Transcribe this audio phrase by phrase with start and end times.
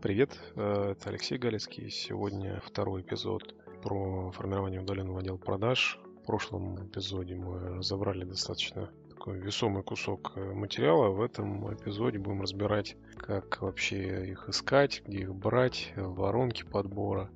[0.00, 1.90] Привет, э, это Алексей Галицкий.
[1.90, 5.98] Сегодня второй эпизод про формирование удаленного отдела продаж.
[6.22, 11.08] В прошлом эпизоде мы разобрали достаточно такой весомый кусок э, материала.
[11.08, 17.28] В этом эпизоде будем разбирать, как вообще их искать, где их брать, воронки подбора,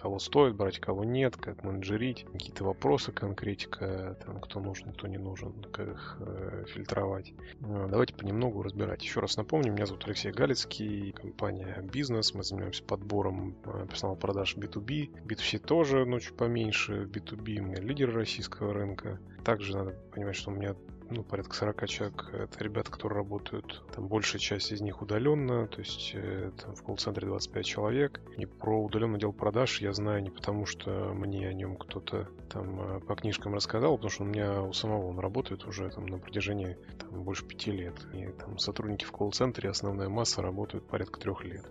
[0.00, 5.18] кого стоит брать, кого нет, как менеджерить, какие-то вопросы, конкретика, там, кто нужен, кто не
[5.18, 7.34] нужен, как их э, фильтровать.
[7.60, 9.02] Э, давайте понемногу разбирать.
[9.02, 14.56] Еще раз напомню, меня зовут Алексей Галицкий, компания «Бизнес», мы занимаемся подбором э, персонала продаж
[14.56, 19.20] B2B, B2C тоже, но чуть поменьше, B2B мы лидеры российского рынка.
[19.44, 20.74] Также надо понимать, что у меня
[21.10, 22.30] ну, порядка 40 человек.
[22.32, 26.82] Это ребята, которые работают, там большая часть из них удаленно, то есть э, там, в
[26.82, 28.20] колл-центре 25 человек.
[28.36, 32.80] И про удаленный отдел продаж я знаю не потому, что мне о нем кто-то там
[32.80, 36.18] э, по книжкам рассказал, потому что у меня у самого он работает уже там на
[36.18, 37.94] протяжении там, больше пяти лет.
[38.12, 41.66] И там сотрудники в колл-центре, основная масса работают порядка трех лет.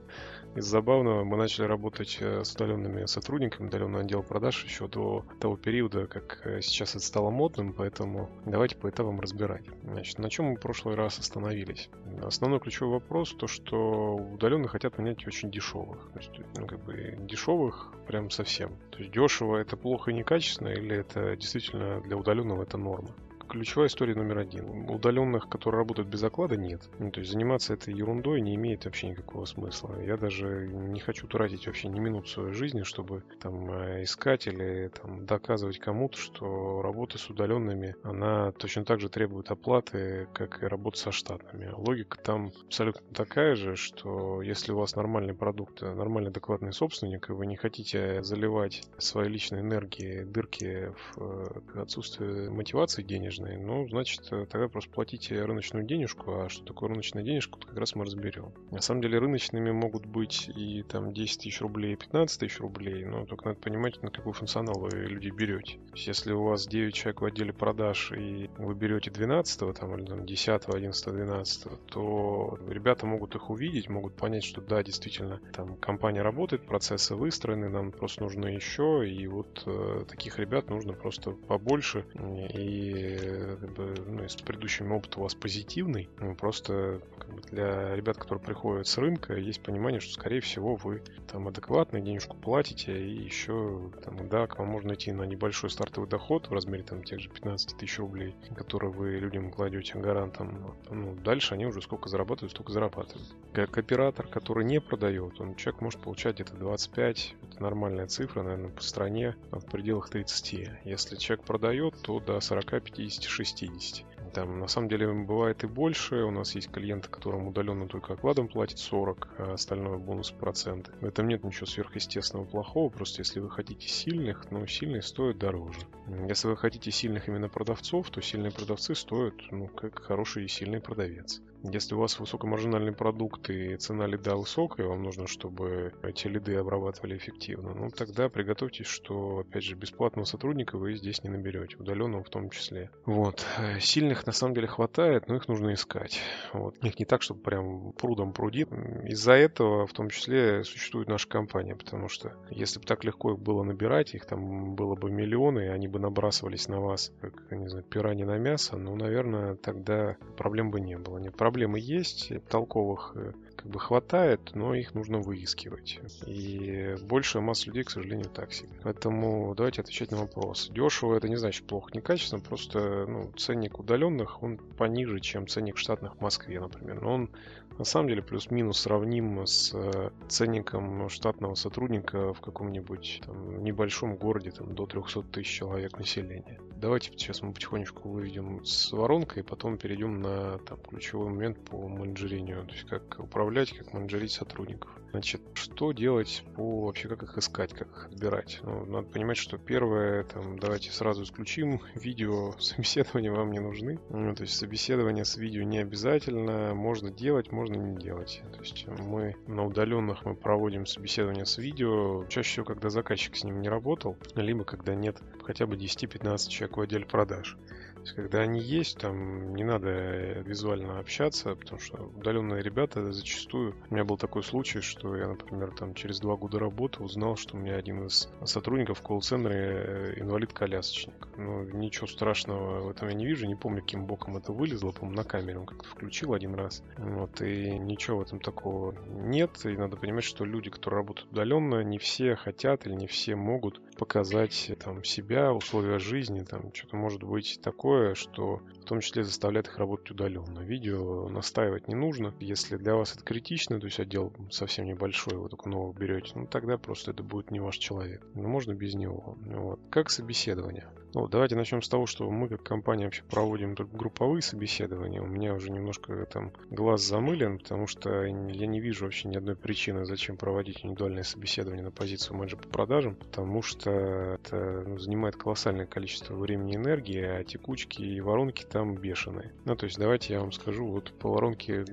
[0.56, 5.56] Из забавного мы начали работать э, с удаленными сотрудниками, удаленный отдел продаж еще до того
[5.56, 9.64] периода, как сейчас это стало модным, поэтому давайте по этапам разбирать.
[9.84, 11.90] Значит, на чем мы в прошлый раз остановились?
[12.24, 16.10] Основной ключевой вопрос то, что удаленные хотят нанять очень дешевых.
[16.14, 18.72] То есть, ну, как бы дешевых прям совсем.
[18.92, 23.16] То есть дешево это плохо и некачественно, или это действительно для удаленного это норма?
[23.50, 24.90] Ключевая история номер один.
[24.90, 26.90] Удаленных, которые работают без оклада, нет.
[27.00, 30.00] Ну, то есть заниматься этой ерундой не имеет вообще никакого смысла.
[30.02, 34.90] Я даже не хочу тратить вообще ни минут своей жизни, чтобы там э, искать или
[34.90, 40.68] там доказывать кому-то, что работа с удаленными, она точно так же требует оплаты, как и
[40.68, 41.72] работа со штатными.
[41.76, 47.34] Логика там абсолютно такая же, что если у вас нормальный продукт, нормальный адекватный собственник, и
[47.34, 53.88] вы не хотите заливать свои личные энергии, дырки в э, отсутствие мотивации денежной, денежные, ну,
[53.88, 58.06] значит, э, тогда просто платите рыночную денежку, а что такое рыночная денежка, как раз мы
[58.06, 58.54] разберем.
[58.72, 63.26] На самом деле рыночными могут быть и там 10 тысяч рублей, 15 тысяч рублей, но
[63.26, 65.78] только надо понимать, на какой функционал вы людей берете.
[65.90, 69.96] То есть, если у вас 9 человек в отделе продаж, и вы берете 12 там,
[69.96, 75.40] или там 10, 11, 12, то ребята могут их увидеть, могут понять, что да, действительно,
[75.54, 80.94] там компания работает, процессы выстроены, нам просто нужно еще, и вот э, таких ребят нужно
[80.94, 82.06] просто побольше,
[82.54, 83.29] и
[83.60, 88.18] как бы, ну, если предыдущий опыт у вас позитивный, ну, просто как бы, для ребят,
[88.18, 91.02] которые приходят с рынка, есть понимание, что, скорее всего, вы
[91.32, 96.10] там адекватно денежку платите, и еще, там, да, к вам можно идти на небольшой стартовый
[96.10, 100.76] доход в размере там тех же 15 тысяч рублей, которые вы людям кладете гарантом.
[100.90, 103.28] Ну, дальше они уже сколько зарабатывают, столько зарабатывают.
[103.54, 108.72] Как оператор, который не продает, он человек может получать где-то 25, это нормальная цифра, наверное,
[108.72, 110.70] по стране, в пределах 30.
[110.86, 114.06] Если человек продает, то до 40-50 50-60.
[114.34, 116.24] Там на самом деле бывает и больше.
[116.24, 120.92] У нас есть клиенты, которым удаленно только окладом платят 40, а остальное бонус проценты.
[121.02, 122.90] В этом нет ничего сверхъестественного плохого.
[122.90, 125.80] Просто если вы хотите сильных, но сильные стоят дороже.
[126.28, 130.80] Если вы хотите сильных именно продавцов, то сильные продавцы стоят, ну, как хороший и сильный
[130.80, 131.42] продавец.
[131.64, 137.18] Если у вас высокомаржинальный продукт и цена лида высокая, вам нужно, чтобы эти лиды обрабатывали
[137.18, 142.30] эффективно, ну тогда приготовьтесь, что, опять же, бесплатного сотрудника вы здесь не наберете, удаленного в
[142.30, 142.90] том числе.
[143.06, 143.46] Вот.
[143.80, 146.22] Сильных на самом деле хватает, но их нужно искать.
[146.54, 146.78] Вот.
[146.84, 148.72] Их не так, чтобы прям прудом прудит.
[149.04, 153.40] Из-за этого в том числе существует наша компания, потому что если бы так легко их
[153.40, 157.68] было набирать, их там было бы миллионы, и они бы набрасывались на вас, как, не
[157.68, 161.18] знаю, пирани на мясо, ну, наверное, тогда проблем бы не было.
[161.18, 166.00] Нет, проблемы есть, толковых э, как бы хватает, но их нужно выискивать.
[166.26, 168.70] И большая масса людей, к сожалению, так себе.
[168.84, 170.70] Поэтому давайте отвечать на вопрос.
[170.74, 176.16] Дешево это не значит плохо, некачественно, просто ну, ценник удаленных, он пониже, чем ценник штатных
[176.16, 177.02] в Москве, например.
[177.02, 177.30] Но он
[177.78, 184.52] на самом деле плюс-минус сравним с э, ценником штатного сотрудника в каком-нибудь там, небольшом городе
[184.52, 186.60] там, до 300 тысяч человек населения.
[186.76, 192.66] Давайте сейчас мы потихонечку выведем с воронкой, потом перейдем на там, ключевой момент по менеджерению,
[192.66, 194.92] то есть как управлять, как менеджерить сотрудников.
[195.12, 198.60] Значит, что делать по вообще, как их искать, как их отбирать?
[198.64, 204.00] Ну, надо понимать, что первое, там, давайте сразу исключим видео, собеседования вам не нужны.
[204.10, 208.42] Ну, то есть собеседование с видео не обязательно, можно делать, можно не делать.
[208.54, 213.44] То есть мы на удаленных мы проводим собеседование с видео, чаще всего, когда заказчик с
[213.44, 217.58] ним не работал, либо когда нет хотя бы 10-15 человек в отделе продаж.
[218.02, 223.76] Есть, когда они есть, там не надо визуально общаться, потому что удаленные ребята зачастую...
[223.90, 227.56] У меня был такой случай, что я, например, там через два года работы узнал, что
[227.56, 231.28] у меня один из сотрудников в колл-центре э, инвалид-колясочник.
[231.38, 235.18] Ну, ничего страшного в этом я не вижу, не помню, каким боком это вылезло, по-моему,
[235.18, 236.84] на камере он как-то включил один раз.
[236.98, 241.84] Вот, и ничего в этом такого нет, и надо понимать, что люди, которые работают удаленно,
[241.84, 247.22] не все хотят или не все могут показать там себя, условия жизни, там что-то может
[247.22, 250.62] быть такое, что в том числе заставляет их работать удаленно.
[250.62, 252.34] Видео настаивать не нужно.
[252.40, 256.48] Если для вас это критично, то есть отдел совсем небольшой, вы только нового берете, ну
[256.48, 258.26] тогда просто это будет не ваш человек.
[258.36, 259.38] Но можно без него.
[259.42, 259.82] Вот.
[259.92, 260.88] Как собеседование?
[261.14, 265.22] Ну, давайте начнем с того, что мы как компания вообще проводим групповые собеседования.
[265.22, 268.32] У меня уже немножко там глаз замылен, потому что я
[268.68, 273.16] не вижу вообще ни одной причины, зачем проводить индивидуальное собеседование на позицию менеджера по продажам,
[273.16, 278.96] потому что это ну, занимает колоссальное количество времени и энергии, а текучки и воронки там
[278.96, 279.52] бешеные.
[279.66, 281.86] Ну, то есть давайте я вам скажу, вот по воронке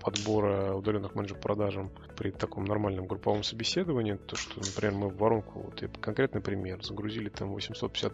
[0.00, 5.16] подбора удаленных менеджеров по продажам при таком нормальном групповом собеседовании, то что, например, мы в
[5.16, 7.50] воронку, вот конкретный пример, загрузили там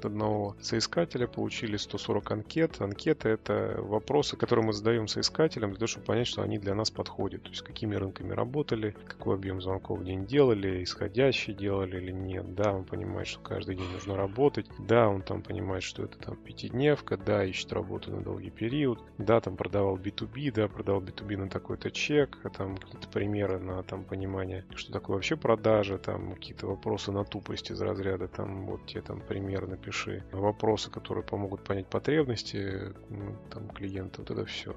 [0.04, 2.80] 851 соискателя, получили 140 анкет.
[2.80, 6.90] Анкеты— это вопросы, которые мы задаем соискателям для того, чтобы понять, что они для нас
[6.90, 7.42] подходят.
[7.42, 12.54] То есть какими рынками работали, какой объем звонков в день делали, исходящие делали или нет.
[12.54, 14.66] Да, он понимает, что каждый день нужно работать.
[14.78, 19.00] Да, он там понимает, что это там пятидневка, да, ищет работу на долгий период.
[19.18, 23.82] Да, там продавал B2B, да, продавал B2B на такой-то чек, а там какие-то примеры на
[23.82, 28.86] там понимание, что такое вообще продажа, там какие-то вопросы на тупость из разряда, там вот
[28.86, 34.76] тебе там пример напиши, вопросы, которые помогут понять потребности ну, там клиента, вот это все.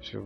[0.00, 0.20] Все,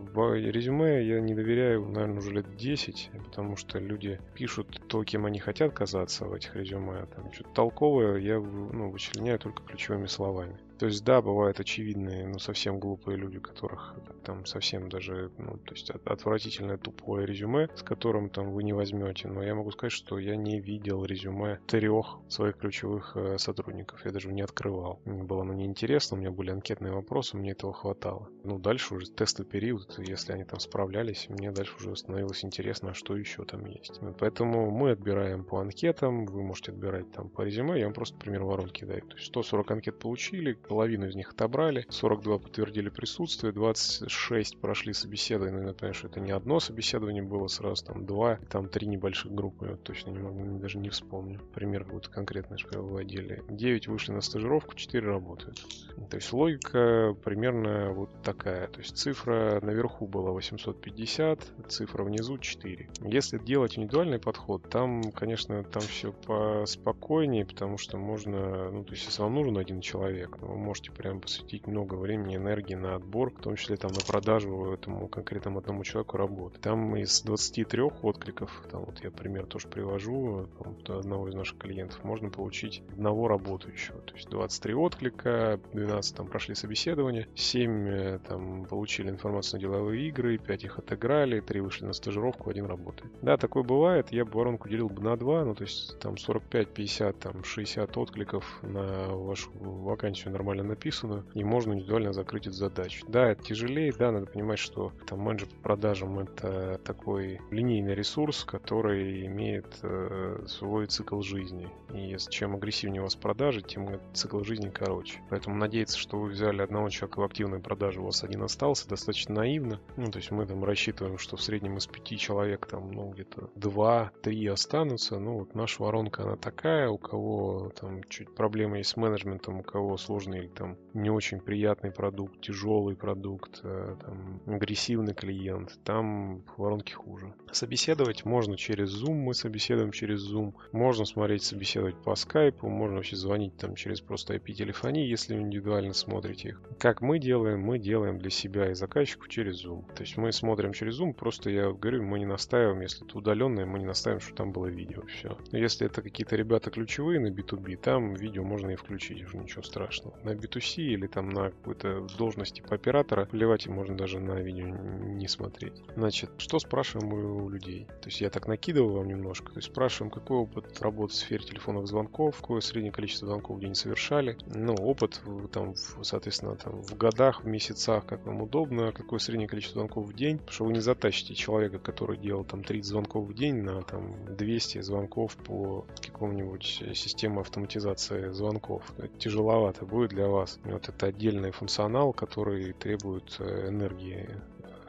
[0.51, 5.39] резюме я не доверяю, наверное, уже лет 10, потому что люди пишут то, кем они
[5.39, 7.05] хотят казаться в этих резюме.
[7.15, 10.57] Там что-то толковое я ну, вычленяю только ключевыми словами.
[10.79, 15.73] То есть, да, бывают очевидные, ну, совсем глупые люди, которых там совсем даже, ну, то
[15.73, 19.27] есть отвратительное тупое резюме, с которым там вы не возьмете.
[19.27, 24.05] Но я могу сказать, что я не видел резюме трех своих ключевых э, сотрудников.
[24.05, 24.99] Я даже не открывал.
[25.05, 28.29] Мне было оно неинтересно, у меня были анкетные вопросы, мне этого хватало.
[28.43, 32.93] Ну, дальше уже тестовый период, если они там справлялись, мне дальше уже становилось интересно, а
[32.93, 33.99] что еще там есть.
[34.19, 38.43] Поэтому мы отбираем по анкетам, вы можете отбирать там по резюме, я вам просто пример
[38.43, 39.01] воронки даю.
[39.01, 45.59] То есть 140 анкет получили, половину из них отобрали, 42 подтвердили присутствие, 26 прошли собеседование,
[45.59, 49.67] ну, напоминаю, что это не одно собеседование было, сразу там два, там три небольших группы,
[49.71, 51.39] я точно не могу, даже не вспомню.
[51.53, 53.43] Пример какой-то конкретный, что в отделе.
[53.49, 55.63] 9 вышли на стажировку, 4 работают.
[56.09, 58.67] То есть логика примерно вот такая.
[58.67, 62.89] То есть цифра наверху была 850, цифра внизу 4.
[63.01, 69.05] Если делать индивидуальный подход, там, конечно, там все поспокойнее, потому что можно, ну, то есть
[69.05, 73.41] если вам нужен один человек, вы можете прям посвятить много времени, энергии на отбор, в
[73.41, 76.59] том числе там на продажу этому конкретному одному человеку работы.
[76.59, 80.47] Там из 23 откликов, там вот я пример тоже привожу,
[80.87, 83.99] одного из наших клиентов, можно получить одного работающего.
[84.01, 90.07] То есть 23 отклика, 12 там прошли собеседование, 7 э, там получили информацию на деловые
[90.07, 93.11] игры, 5 их отыграли, 3 вышли на стажировку, один работает.
[93.21, 96.69] Да, такое бывает, я бы воронку делил бы на 2, ну то есть там 45,
[96.69, 102.55] 50, там 60 откликов на вашу вакансию нормально нормально написано, и можно индивидуально закрыть эту
[102.55, 103.05] задачу.
[103.09, 108.45] Да, это тяжелее, да, надо понимать, что там менеджер по продажам это такой линейный ресурс,
[108.45, 111.67] который имеет э, свой цикл жизни.
[111.93, 115.19] И чем агрессивнее у вас продажи, тем цикл жизни короче.
[115.29, 119.35] Поэтому надеяться, что вы взяли одного человека в активной продаже, у вас один остался, достаточно
[119.35, 119.81] наивно.
[119.97, 123.49] Ну, то есть мы там рассчитываем, что в среднем из пяти человек там, ну, где-то
[123.55, 125.19] два-три останутся.
[125.19, 129.63] Ну, вот наша воронка, она такая, у кого там чуть проблемы есть с менеджментом, у
[129.63, 136.43] кого сложные или там не очень приятный продукт, тяжелый продукт, э, там, агрессивный клиент, там
[136.57, 137.33] воронки хуже.
[137.51, 143.15] Собеседовать можно через Zoom, мы собеседуем через Zoom, можно смотреть, собеседовать по скайпу, можно вообще
[143.15, 146.61] звонить там через просто IP-телефонии, если индивидуально смотрите их.
[146.79, 147.61] Как мы делаем?
[147.61, 149.85] Мы делаем для себя и заказчику через Zoom.
[149.95, 153.65] То есть мы смотрим через Zoom, просто я говорю, мы не настаиваем, если это удаленное,
[153.65, 155.37] мы не настаиваем, что там было видео, все.
[155.51, 159.63] Но если это какие-то ребята ключевые на B2B, там видео можно и включить, уже ничего
[159.63, 164.39] страшного на B2C или там на какой-то должности по оператора, плевать и можно даже на
[164.39, 165.73] видео не смотреть.
[165.95, 167.85] Значит, что спрашиваем у людей?
[168.01, 169.51] То есть я так накидываю вам немножко.
[169.51, 173.59] То есть спрашиваем, какой опыт работы в сфере телефонных звонков, какое среднее количество звонков в
[173.59, 174.37] день совершали.
[174.47, 179.79] Ну, опыт там, соответственно, там в годах, в месяцах, как вам удобно, какое среднее количество
[179.79, 183.33] звонков в день, потому что вы не затащите человека, который делал там 30 звонков в
[183.33, 188.83] день на там 200 звонков по какому-нибудь системе автоматизации звонков.
[188.97, 190.59] Это тяжеловато будет для вас.
[190.63, 194.41] Вот это отдельный функционал, который требует энергии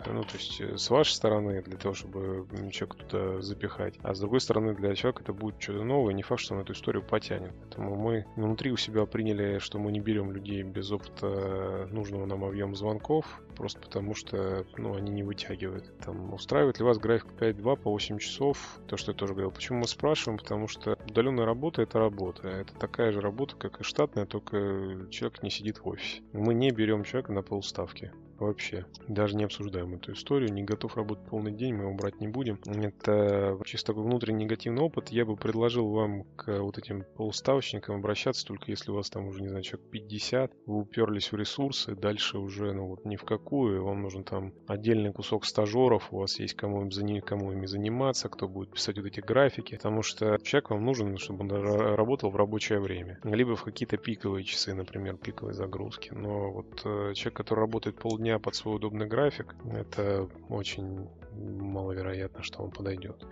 [0.06, 4.20] ну, то есть э, с вашей стороны для того, чтобы человека туда запихать, а с
[4.20, 7.52] другой стороны для человека это будет что-то новое, не факт, что он эту историю потянет.
[7.60, 12.44] Поэтому мы внутри у себя приняли, что мы не берем людей без опыта нужного нам
[12.44, 15.92] объема звонков, просто потому что ну, они не вытягивают.
[16.04, 18.78] Там, устраивает ли вас график 5-2 по 8 часов?
[18.86, 19.50] То, что я тоже говорил.
[19.50, 20.38] Почему мы спрашиваем?
[20.38, 22.48] Потому что удаленная работа— это работа.
[22.48, 26.22] Это такая же работа, как и штатная, только человек не сидит в офисе.
[26.32, 28.12] Мы не берем человека на полставки.
[28.38, 28.86] Вообще.
[29.08, 30.52] Даже не обсуждаем эту историю.
[30.52, 32.60] Не готов работать полный день, мы его брать не будем.
[32.66, 35.08] Это чисто такой внутренний негативный опыт.
[35.08, 39.42] Я бы предложил вам к вот этим полуставочникам обращаться, только если у вас там уже,
[39.42, 43.84] не знаю, человек 50, вы уперлись в ресурсы, дальше уже, ну вот ни в какую,
[43.84, 48.48] вам нужен там отдельный кусок стажеров, у вас есть кому, им, кому ими заниматься, кто
[48.48, 51.50] будет писать вот эти графики, потому что человек вам нужен, чтобы он
[51.94, 53.18] работал в рабочее время.
[53.24, 56.12] Либо в какие-то пиковые часы, например, пиковые загрузки.
[56.12, 61.08] Но вот э, человек, который работает полдня дня под свой удобный график, это очень
[61.38, 63.24] маловероятно, что он подойдет.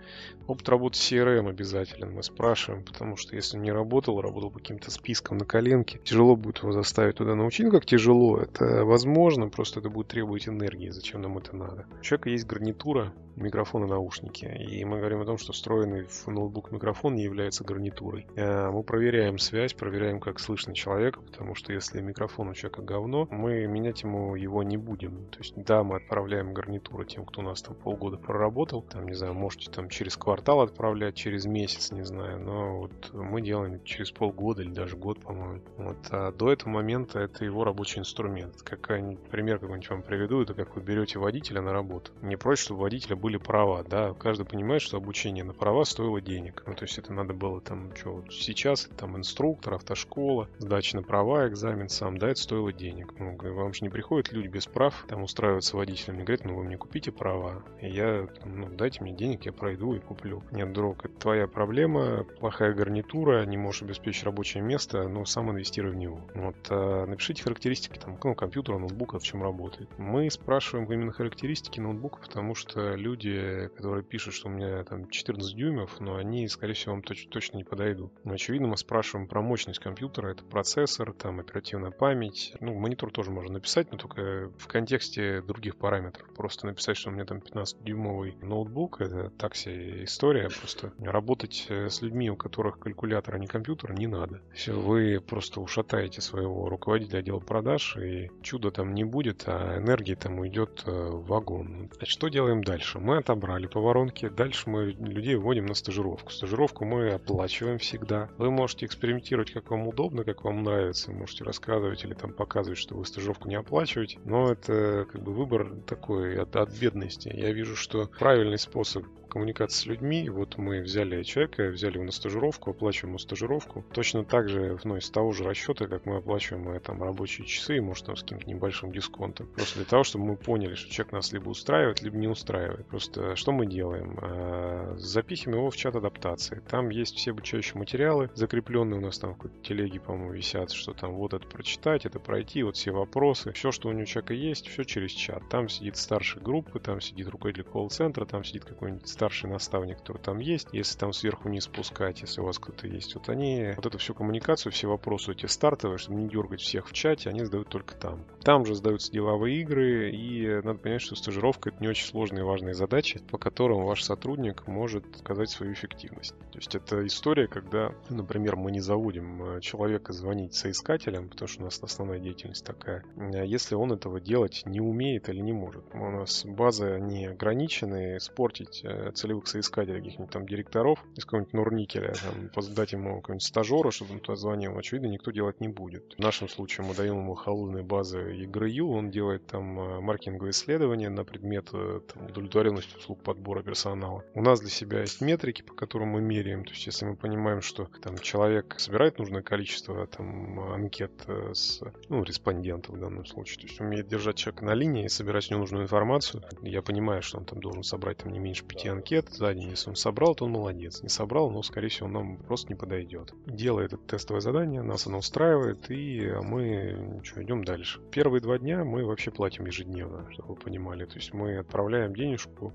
[0.47, 4.59] Опыт работы с CRM обязателен, мы спрашиваем, потому что если он не работал, работал по
[4.59, 7.65] каким-то спискам на коленке, тяжело будет его заставить туда научить.
[7.65, 8.37] Ну как тяжело?
[8.37, 11.85] Это возможно, просто это будет требовать энергии, зачем нам это надо.
[11.99, 16.27] У человека есть гарнитура, микрофон и наушники, и мы говорим о том, что встроенный в
[16.27, 18.27] ноутбук микрофон не является гарнитурой.
[18.35, 23.27] Э, мы проверяем связь, проверяем, как слышно человека, потому что если микрофон у человека говно,
[23.29, 25.25] мы менять ему его не будем.
[25.29, 29.07] То есть да, мы отправляем гарнитуру тем, кто у нас там пол полгода проработал, там,
[29.07, 33.83] не знаю, можете там через квартал отправлять, через месяц, не знаю, но вот мы делаем
[33.83, 35.61] через полгода или даже год, по-моему.
[35.77, 38.61] Вот, а до этого момента это его рабочий инструмент.
[38.61, 42.11] Как пример какой-нибудь вам приведу, это как вы берете водителя на работу.
[42.21, 46.21] Не прочь, чтобы у водителя были права, да, каждый понимает, что обучение на права стоило
[46.21, 46.63] денег.
[46.67, 51.03] Ну, то есть это надо было там, что вот сейчас, там инструктор, автошкола, сдача на
[51.03, 53.13] права, экзамен сам, да, это стоило денег.
[53.17, 56.77] Ну, вам же не приходят люди без прав, там устраиваются водителями, говорят, ну вы мне
[56.77, 60.43] купите права я, ну, дайте мне денег, я пройду и куплю.
[60.51, 65.91] Нет, друг, это твоя проблема, плохая гарнитура, не можешь обеспечить рабочее место, но сам инвестируй
[65.91, 66.21] в него.
[66.33, 69.89] Вот, а, напишите характеристики там, ну, компьютера, ноутбука, в чем работает.
[69.97, 75.55] Мы спрашиваем именно характеристики ноутбука, потому что люди, которые пишут, что у меня там 14
[75.55, 78.11] дюймов, но они, скорее всего, вам точ- точно не подойдут.
[78.23, 82.53] Но, очевидно, мы спрашиваем про мощность компьютера, это процессор, там, оперативная память.
[82.59, 86.27] Ну, монитор тоже можно написать, но только в контексте других параметров.
[86.35, 91.65] Просто написать, что у меня там 15 дюймовый ноутбук, это так себе история, просто работать
[91.69, 94.41] э, с людьми, у которых калькулятор, а не компьютер, не надо.
[94.53, 100.15] Все, вы просто ушатаете своего руководителя отдела продаж, и чуда там не будет, а энергии
[100.15, 101.89] там уйдет э, вагон.
[101.95, 102.99] Значит, что делаем дальше?
[102.99, 106.31] Мы отобрали по воронке, дальше мы людей вводим на стажировку.
[106.31, 108.29] Стажировку мы оплачиваем всегда.
[108.37, 112.95] Вы можете экспериментировать, как вам удобно, как вам нравится, можете рассказывать или там показывать, что
[112.95, 117.29] вы стажировку не оплачиваете, но это как бы выбор такой от, от бедности.
[117.33, 120.29] Я вижу, что правильный способ коммуникации с людьми.
[120.29, 123.85] Вот мы взяли человека, взяли его на стажировку, оплачиваем ему стажировку.
[123.93, 127.81] Точно так же, ну, из того же расчета, как мы оплачиваем э, там рабочие часы,
[127.81, 129.47] может, там с каким-то небольшим дисконтом.
[129.47, 132.87] Просто для того, чтобы мы поняли, что человек нас либо устраивает, либо не устраивает.
[132.87, 134.17] Просто что мы делаем?
[134.21, 136.61] Э, запихиваем его в чат адаптации.
[136.69, 140.93] Там есть все обучающие материалы, закрепленные у нас там в какой-то телеге, по-моему, висят, что
[140.93, 143.51] там вот это прочитать, это пройти, вот все вопросы.
[143.51, 145.47] Все, что у него человека есть, все через чат.
[145.49, 150.39] Там сидит старший группы, там сидит руководитель колл-центра, там сидит какой-нибудь старший наставник, который там
[150.39, 153.97] есть, если там сверху вниз спускать, если у вас кто-то есть, вот они вот эту
[153.97, 157.95] всю коммуникацию, все вопросы эти стартовые, чтобы не дергать всех в чате, они задают только
[157.95, 158.25] там.
[158.43, 162.45] Там же сдаются деловые игры, и надо понять, что стажировка это не очень сложные и
[162.45, 166.33] важные задачи, по которым ваш сотрудник может сказать свою эффективность.
[166.51, 171.61] То есть это история, когда, например, мы не заводим э, человека звонить соискателям, потому что
[171.61, 175.83] у нас основная деятельность такая, а если он этого делать не умеет или не может.
[175.93, 182.13] У нас базы не ограничены, испортить э, целевых соискателей, каких-нибудь там директоров из какого-нибудь Норникеля,
[182.13, 186.15] там, дать ему какого-нибудь стажера, чтобы он туда звонил, очевидно, никто делать не будет.
[186.17, 190.51] В нашем случае мы даем ему холодные базы игры Ю, он делает там э, маркетинговые
[190.51, 194.23] исследования на предмет э, там, удовлетворенности услуг подбора персонала.
[194.33, 197.61] У нас для себя есть метрики, по которым мы меряем, то есть если мы понимаем,
[197.61, 203.67] что там человек собирает нужное количество там анкет с, ну, респондентов в данном случае, то
[203.67, 207.37] есть умеет держать человека на линии и собирать с него нужную информацию, я понимаю, что
[207.37, 209.69] он там должен собрать там не меньше пяти анкет за день.
[209.69, 211.03] Если он собрал, то он молодец.
[211.03, 213.33] Не собрал, но, скорее всего, он нам просто не подойдет.
[213.45, 217.99] Делает это тестовое задание, нас оно устраивает, и мы что, идем дальше.
[218.11, 221.05] Первые два дня мы вообще платим ежедневно, чтобы вы понимали.
[221.05, 222.73] То есть мы отправляем денежку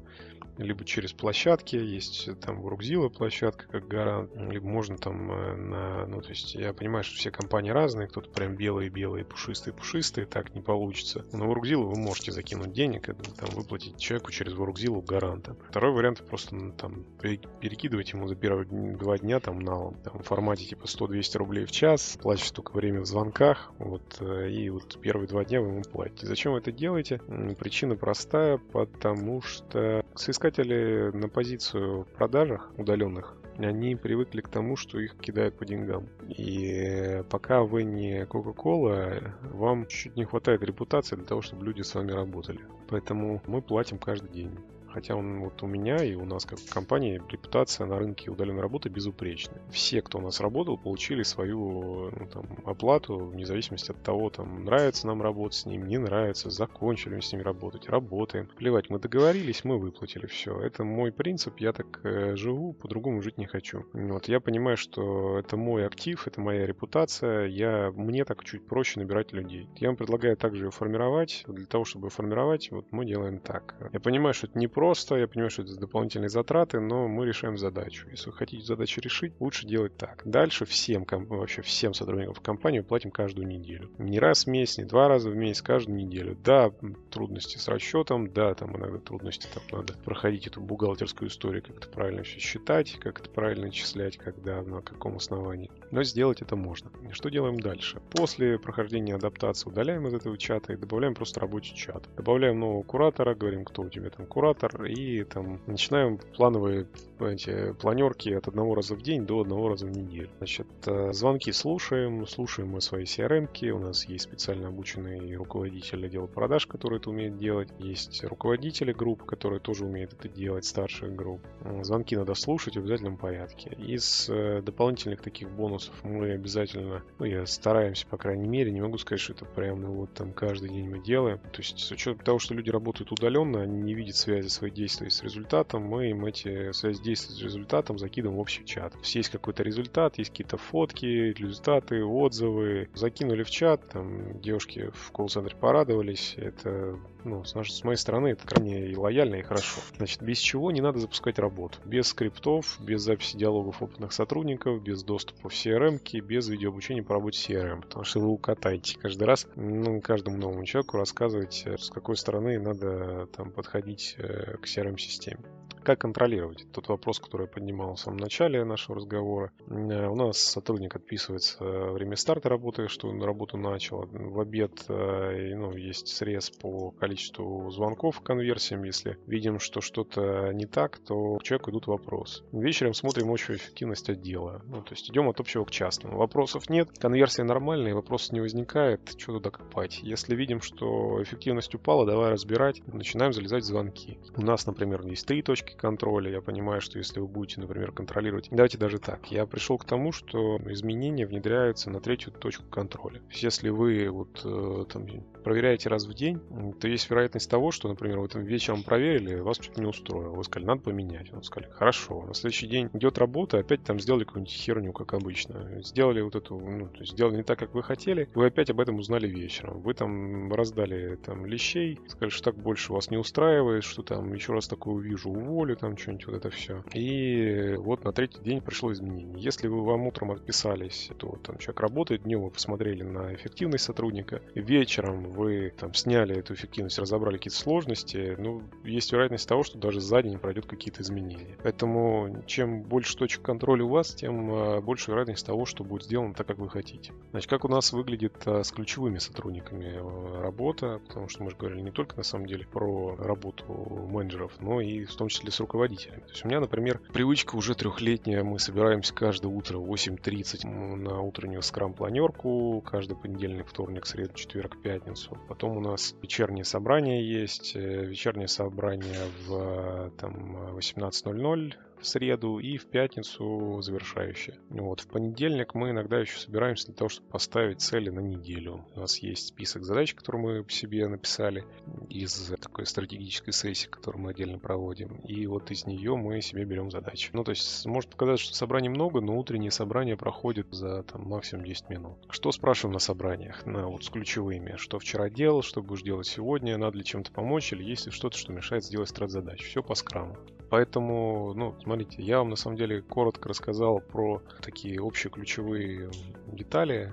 [0.59, 6.21] либо через площадки, есть там Workzilla площадка как гарант, либо можно там э, на, ну
[6.21, 11.25] то есть я понимаю, что все компании разные, кто-то прям белые-белые, пушистые-пушистые, так не получится.
[11.33, 15.57] На Workzilla вы можете закинуть денег, и там выплатить человеку через Workzilla гаранта.
[15.69, 20.65] Второй вариант просто ну, там перекидывать ему за первые два дня там на там, формате
[20.65, 25.29] типа 100-200 рублей в час, платите только время в звонках, вот, э, и вот первые
[25.29, 26.27] два дня вы ему платите.
[26.27, 27.21] Зачем вы это делаете?
[27.59, 34.99] Причина простая, потому что соискатели на позицию в продажах удаленных они привыкли к тому, что
[34.99, 36.09] их кидают по деньгам.
[36.29, 41.95] И пока вы не Coca-Cola, вам чуть не хватает репутации для того, чтобы люди с
[41.95, 42.61] вами работали.
[42.89, 44.59] Поэтому мы платим каждый день.
[44.93, 48.89] Хотя он вот у меня и у нас как компании репутация на рынке удаленной работы
[48.89, 49.63] безупречная.
[49.71, 54.65] Все, кто у нас работал, получили свою ну, там, оплату вне зависимости от того, там,
[54.65, 58.49] нравится нам работать с ним, не нравится, закончили мы с ними работать, работаем.
[58.57, 60.59] Плевать, мы договорились, мы выплатили все.
[60.61, 63.85] Это мой принцип, я так э, живу, по-другому жить не хочу.
[63.93, 69.01] Вот я понимаю, что это мой актив, это моя репутация, я, мне так чуть проще
[69.01, 69.69] набирать людей.
[69.77, 71.45] Я вам предлагаю также ее формировать.
[71.47, 73.75] Для того, чтобы формировать, вот мы делаем так.
[73.93, 77.57] Я понимаю, что это не просто, я понимаю, что это дополнительные затраты, но мы решаем
[77.57, 78.09] задачу.
[78.11, 80.23] Если вы хотите задачу решить, лучше делать так.
[80.25, 83.91] Дальше всем, вообще всем сотрудникам в компании платим каждую неделю.
[83.99, 86.37] Не раз в месяц, не два раза в месяц, каждую неделю.
[86.43, 86.73] Да,
[87.11, 91.89] трудности с расчетом, да, там иногда трудности, там надо проходить эту бухгалтерскую историю, как это
[91.89, 95.71] правильно все считать, как это правильно начислять, когда, на каком основании.
[95.91, 96.91] Но сделать это можно.
[97.13, 98.01] Что делаем дальше?
[98.11, 102.09] После прохождения адаптации удаляем из этого чата и добавляем просто рабочий чат.
[102.17, 106.87] Добавляем нового куратора, говорим, кто у тебя там куратор, и там начинаем плановые
[107.27, 110.31] эти планерки от одного раза в день до одного раза в неделю.
[110.39, 116.27] Значит, э, звонки слушаем, слушаем мы свои CRM-ки, у нас есть специально обученный руководитель отдела
[116.27, 121.41] продаж, который это умеет делать, есть руководители групп, которые тоже умеют это делать, старших групп.
[121.83, 123.77] Звонки надо слушать в обязательном порядке.
[123.79, 128.99] Из э, дополнительных таких бонусов мы обязательно, ну, я стараемся, по крайней мере, не могу
[128.99, 131.39] сказать, что это прям, ну, вот там каждый день мы делаем.
[131.39, 134.71] То есть с учетом того, что люди работают удаленно, они не видят связи с свои
[134.71, 138.93] действия с результатом, мы им эти связи действия с результатом закидываем в общий чат.
[138.93, 142.89] То есть какой-то результат, есть какие-то фотки, результаты, отзывы.
[142.95, 146.35] Закинули в чат, там девушки в колл-центре порадовались.
[146.37, 149.81] Это, ну, с, нашей, с моей стороны, это крайне и лояльно, и хорошо.
[149.97, 151.79] Значит, без чего не надо запускать работу.
[151.85, 157.53] Без скриптов, без записи диалогов опытных сотрудников, без доступа в CRM, без видеообучения по работе
[157.53, 157.83] CRM.
[157.83, 163.27] Потому что вы укатаете каждый раз, ну, каждому новому человеку рассказывать, с какой стороны надо
[163.37, 165.43] там подходить э, к CRM-системе.
[165.85, 166.65] Как контролировать?
[166.73, 169.51] Тот вопрос, который я поднимал в самом начале нашего разговора.
[169.69, 174.07] Э, у нас сотрудник отписывается время старта работы, что он работу начал.
[174.13, 178.85] В обед э, ну, есть срез по количеству звонков конверсиям.
[178.85, 182.45] Если видим, что что-то не так, то к человеку идут вопросы.
[182.53, 184.63] Вечером смотрим общую эффективность отдела.
[184.67, 186.17] Ну, то есть идем от общего к частному.
[186.17, 189.99] Вопросов нет, конверсия нормальная, вопросов не возникает, что туда копать.
[190.03, 194.19] Если видим, что эффективность упала, давай разбирать, начинаем залезать в звонки.
[194.37, 196.31] У нас, например, есть три точки точки контроля.
[196.31, 198.49] Я понимаю, что если вы будете, например, контролировать...
[198.51, 199.31] Давайте даже так.
[199.31, 203.21] Я пришел к тому, что изменения внедряются на третью точку контроля.
[203.31, 205.07] Если вы вот э, там
[205.45, 206.41] проверяете раз в день,
[206.81, 210.35] то есть вероятность того, что, например, вы там вечером проверили, вас что-то не устроило.
[210.35, 211.33] Вы сказали, надо поменять.
[211.33, 212.25] Вы сказали, хорошо.
[212.27, 215.83] На следующий день идет работа, опять там сделали какую-нибудь херню, как обычно.
[215.83, 218.81] Сделали вот эту, ну, то есть сделали не так, как вы хотели, вы опять об
[218.81, 219.81] этом узнали вечером.
[219.81, 224.53] Вы там раздали там лещей, сказали, что так больше вас не устраивает, что там еще
[224.53, 226.83] раз такое увижу, уволю, там что-нибудь вот это все.
[226.93, 229.41] И вот на третий день пришло изменение.
[229.41, 234.43] Если вы вам утром отписались, то там человек работает, днем вы посмотрели на эффективность сотрудника,
[234.55, 240.01] вечером вы там сняли эту эффективность, разобрали какие-то сложности, ну, есть вероятность того, что даже
[240.01, 241.57] за день пройдет какие-то изменения.
[241.63, 246.35] Поэтому чем больше точек контроля у вас, тем а, больше вероятность того, что будет сделано
[246.35, 247.13] так, как вы хотите.
[247.31, 251.57] Значит, как у нас выглядит а, с ключевыми сотрудниками а, работа, потому что мы же
[251.57, 253.65] говорили не только на самом деле про работу
[254.09, 256.21] менеджеров, но и в том числе с руководителями.
[256.21, 261.21] То есть у меня, например, привычка уже трехлетняя, мы собираемся каждое утро в 8.30 на
[261.21, 265.39] утреннюю скрам-планерку, каждый понедельник, вторник, среду, четверг, пятницу.
[265.49, 267.77] Потом у нас вечернее собрание есть.
[267.77, 274.59] Э, вечернее собрание в там, 18.00 в среду и в пятницу завершающая.
[274.69, 275.01] Вот.
[275.01, 278.85] В понедельник мы иногда еще собираемся для того, чтобы поставить цели на неделю.
[278.95, 281.65] У нас есть список задач, которые мы себе написали
[282.09, 285.17] из такой стратегической сессии, которую мы отдельно проводим.
[285.21, 287.31] И вот из нее мы себе берем задачи.
[287.33, 291.65] Ну, то есть, может показаться, что собраний много, но утренние собрания проходят за там, максимум
[291.65, 292.19] 10 минут.
[292.29, 293.65] Что спрашиваем на собраниях?
[293.65, 294.75] На, вот с ключевыми.
[294.77, 298.37] Что вчера делал, что будешь делать сегодня, надо ли чем-то помочь, или есть ли что-то,
[298.37, 299.63] что мешает сделать страт-задач.
[299.63, 300.37] Все по скраму.
[300.73, 306.11] Поэтому, ну, смотрите, я вам на самом деле коротко рассказал про такие общие ключевые
[306.47, 307.13] детали,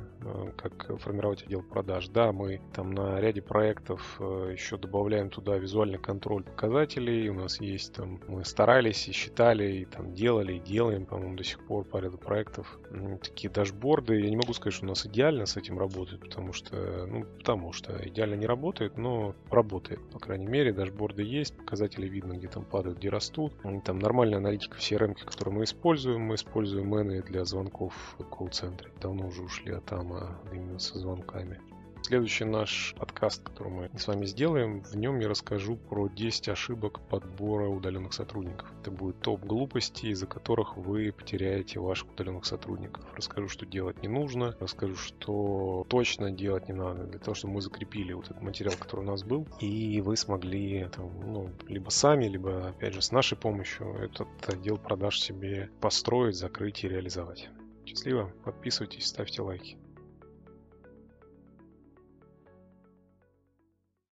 [0.58, 2.10] как формировать отдел продаж.
[2.10, 7.30] Да, мы там на ряде проектов э, еще добавляем туда визуальный контроль показателей.
[7.30, 11.44] У нас есть там, мы старались и считали, и там делали, и делаем, по-моему, до
[11.44, 12.80] сих пор по ряду проектов.
[13.22, 14.20] Такие дашборды.
[14.20, 17.74] Я не могу сказать, что у нас идеально с этим работает, потому что, ну, потому
[17.74, 20.74] что идеально не работает, но работает, по крайней мере.
[20.74, 23.54] Дашборды есть, показатели видно, где там падают, где растут
[23.84, 26.22] там нормальная аналитика в CRM, которую мы используем.
[26.22, 28.92] Мы используем мены для звонков в колл-центре.
[29.02, 31.60] Давно уже ушли от АМА именно со звонками.
[32.02, 37.02] Следующий наш подкаст, который мы с вами сделаем, в нем я расскажу про 10 ошибок
[37.02, 38.72] подбора удаленных сотрудников.
[38.82, 43.06] Это будет топ глупостей, из-за которых вы потеряете ваших удаленных сотрудников.
[43.16, 47.62] Расскажу, что делать не нужно, расскажу, что точно делать не надо, для того, чтобы мы
[47.62, 52.26] закрепили вот этот материал, который у нас был, и вы смогли там, ну, либо сами,
[52.26, 57.50] либо, опять же, с нашей помощью этот отдел продаж себе построить, закрыть и реализовать.
[57.86, 59.78] Счастливо, подписывайтесь, ставьте лайки.